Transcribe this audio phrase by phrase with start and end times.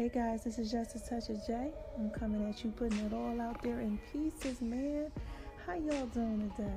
[0.00, 1.70] Hey guys, this is Just a Touch of J.
[1.98, 5.12] I'm coming at you, putting it all out there in pieces, man.
[5.66, 6.72] How y'all doing today?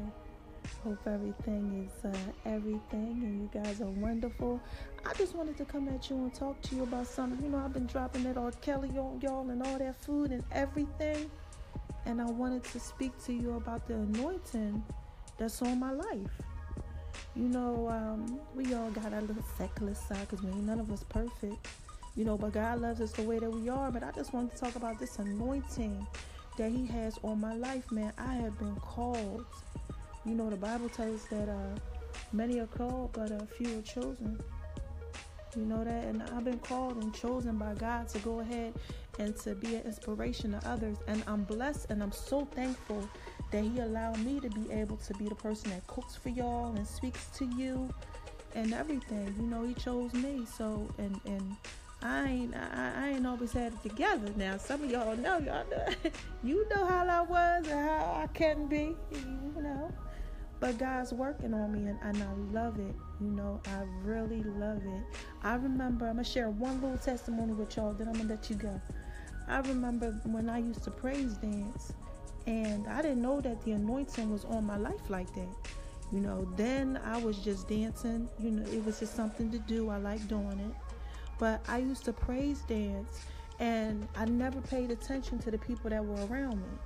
[0.83, 4.59] Hope everything is uh, everything and you guys are wonderful.
[5.05, 7.41] I just wanted to come at you and talk to you about something.
[7.41, 8.51] You know, I've been dropping that R.
[8.59, 11.31] Kelly on y'all and all that food and everything.
[12.05, 14.83] And I wanted to speak to you about the anointing
[15.37, 16.41] that's on my life.
[17.37, 20.91] You know, um, we all got our little secular side because we ain't none of
[20.91, 21.69] us perfect
[22.15, 23.91] you know, but God loves us the way that we are.
[23.91, 26.05] But I just wanted to talk about this anointing
[26.57, 28.13] that He has on my life, man.
[28.17, 29.45] I have been called.
[30.25, 31.75] You know, the Bible tells us that uh,
[32.31, 34.39] many are called, but a few are chosen.
[35.55, 36.05] You know that?
[36.05, 38.73] And I've been called and chosen by God to go ahead
[39.19, 40.97] and to be an inspiration to others.
[41.07, 43.07] And I'm blessed and I'm so thankful
[43.51, 46.75] that He allowed me to be able to be the person that cooks for y'all
[46.75, 47.89] and speaks to you
[48.55, 49.35] and everything.
[49.39, 50.45] You know, He chose me.
[50.57, 51.55] So, and, and,
[52.03, 54.29] I ain't I, I, ain't always had it together.
[54.35, 55.85] Now some of y'all know y'all know
[56.43, 59.89] you know how I was and how I can be, you know.
[60.59, 62.93] But God's working on me and, and I love it.
[63.21, 65.03] You know, I really love it.
[65.43, 68.57] I remember I'm gonna share one little testimony with y'all, then I'm gonna let you
[68.57, 68.81] go.
[69.47, 71.93] I remember when I used to praise dance
[72.47, 75.47] and I didn't know that the anointing was on my life like that.
[76.11, 79.89] You know, then I was just dancing, you know, it was just something to do.
[79.89, 80.75] I like doing it
[81.43, 83.19] but I used to praise dance
[83.59, 86.77] and I never paid attention to the people that were around me.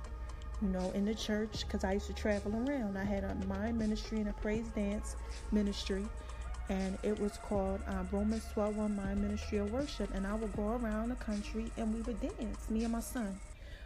[0.60, 2.98] You know, in the church, because I used to travel around.
[2.98, 5.14] I had a mime ministry and a praise dance
[5.52, 6.04] ministry,
[6.68, 10.12] and it was called um, Romans 12 1 Mime Ministry of Worship.
[10.12, 13.38] And I would go around the country and we would dance, me and my son.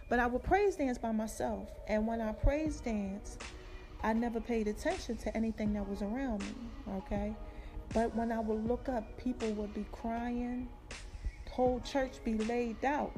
[0.09, 1.69] But I would praise dance by myself.
[1.87, 3.37] And when I praise dance,
[4.03, 6.55] I never paid attention to anything that was around me,
[6.97, 7.37] okay?
[7.93, 10.69] But when I would look up, people would be crying,
[11.51, 13.13] whole church be laid out,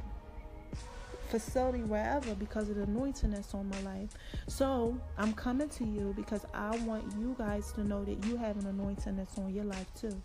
[1.29, 4.11] facility wherever because of the anointing that's on my life.
[4.49, 8.57] So I'm coming to you because I want you guys to know that you have
[8.57, 10.21] an anointing that's on your life too.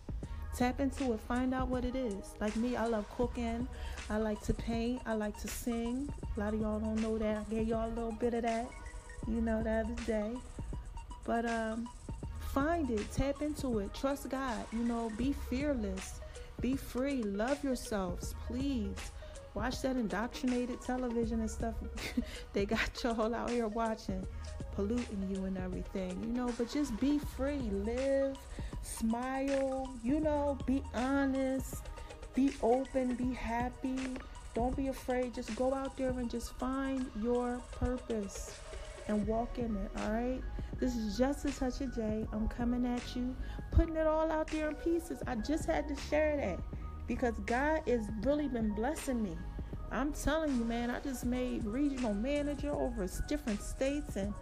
[0.58, 2.34] Tap into it, find out what it is.
[2.42, 3.68] Like me, I love cooking,
[4.10, 6.12] I like to paint, I like to sing.
[6.36, 7.38] A lot of y'all don't know that.
[7.38, 8.68] I gave y'all a little bit of that,
[9.28, 10.32] you know, the other day.
[11.24, 11.88] But um
[12.60, 16.20] Find it, tap into it, trust God, you know, be fearless,
[16.60, 18.98] be free, love yourselves, please.
[19.54, 21.76] Watch that indoctrinated television and stuff.
[22.54, 24.28] They got y'all out here watching,
[24.76, 28.38] polluting you and everything, you know, but just be free, live,
[28.82, 31.76] smile, you know, be honest,
[32.36, 33.96] be open, be happy.
[34.54, 35.34] Don't be afraid.
[35.34, 38.60] Just go out there and just find your purpose
[39.10, 40.42] and walk in it, all right?
[40.80, 42.26] This is just a touch of J.
[42.32, 43.36] I'm coming at you,
[43.72, 45.22] putting it all out there in pieces.
[45.28, 46.60] I just had to share that
[47.08, 49.36] because God has really been blessing me.
[49.92, 54.34] I'm telling you, man, I just made regional manager over different states and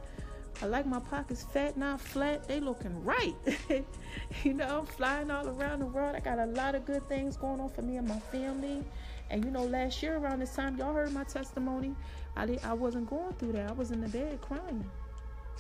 [0.62, 2.48] I like my pockets fat, not flat.
[2.48, 3.36] They looking right.
[4.44, 6.16] you know, I'm flying all around the world.
[6.16, 8.84] I got a lot of good things going on for me and my family.
[9.30, 11.96] And you know, last year around this time, y'all heard my testimony.
[12.36, 13.70] I did, I wasn't going through that.
[13.70, 14.90] I was in the bed crying.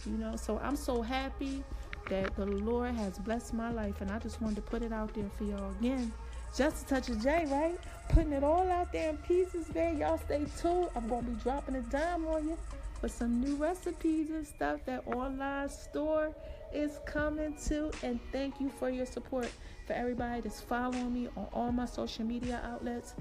[0.05, 1.63] You know, so I'm so happy
[2.09, 5.13] that the Lord has blessed my life, and I just wanted to put it out
[5.13, 6.13] there for y'all again.
[6.55, 7.77] Just a touch of J, right?
[8.09, 9.97] Putting it all out there in pieces, man.
[9.97, 10.89] Y'all stay tuned.
[10.95, 12.57] I'm gonna be dropping a dime on you
[13.01, 14.79] with some new recipes and stuff.
[14.85, 16.33] That online store
[16.73, 19.49] is coming to, and thank you for your support.
[19.85, 23.15] For everybody that's following me on all my social media outlets,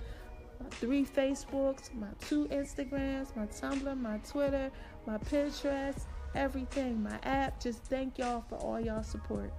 [0.61, 4.70] my three Facebooks, my two Instagrams, my Tumblr, my Twitter,
[5.06, 6.03] my Pinterest
[6.37, 7.61] everything, my app.
[7.61, 9.53] Just thank y'all for all y'all support.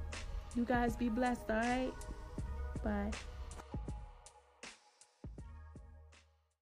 [0.56, 1.94] You guys be blessed, all right?
[2.84, 3.12] Bye.